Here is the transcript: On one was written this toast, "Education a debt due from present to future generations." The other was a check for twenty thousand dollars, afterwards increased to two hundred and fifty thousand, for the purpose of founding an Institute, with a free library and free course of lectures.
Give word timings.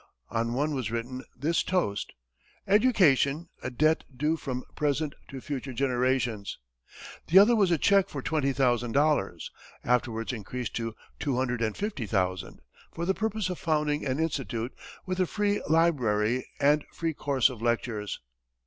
On 0.31 0.55
one 0.55 0.73
was 0.73 0.89
written 0.89 1.23
this 1.37 1.61
toast, 1.61 2.13
"Education 2.65 3.49
a 3.61 3.69
debt 3.69 4.03
due 4.17 4.35
from 4.35 4.63
present 4.75 5.13
to 5.27 5.39
future 5.39 5.73
generations." 5.73 6.57
The 7.27 7.37
other 7.37 7.55
was 7.55 7.69
a 7.69 7.77
check 7.77 8.09
for 8.09 8.23
twenty 8.23 8.51
thousand 8.51 8.93
dollars, 8.93 9.51
afterwards 9.83 10.33
increased 10.33 10.75
to 10.77 10.95
two 11.19 11.35
hundred 11.37 11.61
and 11.61 11.77
fifty 11.77 12.07
thousand, 12.07 12.61
for 12.91 13.05
the 13.05 13.13
purpose 13.13 13.51
of 13.51 13.59
founding 13.59 14.03
an 14.03 14.19
Institute, 14.19 14.73
with 15.05 15.19
a 15.19 15.27
free 15.27 15.61
library 15.69 16.47
and 16.59 16.83
free 16.91 17.13
course 17.13 17.47
of 17.51 17.61
lectures. 17.61 18.19